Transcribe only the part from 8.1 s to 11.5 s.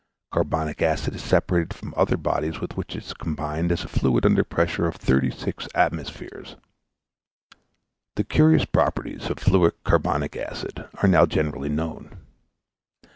The curious properties of fluid carbonic acid are now